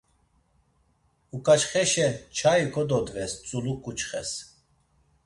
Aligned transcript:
Uǩaçxeşe 1.35 2.07
nçai 2.13 2.63
kododves 2.73 3.31
Tzuluǩuçxes. 3.43 4.31